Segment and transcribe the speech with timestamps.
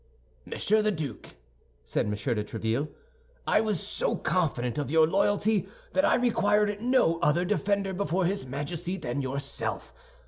[0.47, 1.35] "Monsieur the Duke,"
[1.85, 2.13] said M.
[2.15, 2.89] de Tréville,
[3.45, 8.43] "I was so confident of your loyalty that I required no other defender before his
[8.43, 9.93] Majesty than yourself.